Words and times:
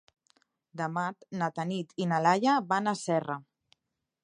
Demà 0.79 1.03
na 1.41 1.51
Tanit 1.59 1.95
i 2.05 2.09
na 2.13 2.21
Laia 2.29 2.57
van 2.73 2.93
a 2.93 2.97
Serra. 3.05 3.39